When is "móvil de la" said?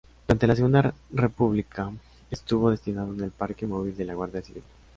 3.67-4.15